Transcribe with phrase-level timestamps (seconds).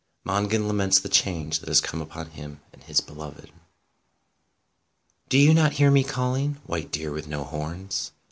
[0.23, 3.51] MONGAN LAMENTS THE CHANGE THAT HAS COME UPON HIM AND HIS BELOVED
[5.29, 8.11] Do you not hear me calling, white deer with no horns